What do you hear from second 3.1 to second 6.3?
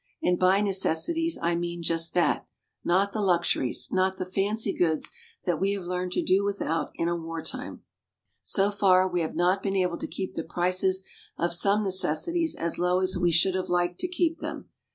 the luxuries, not the fancy goods that we have learned to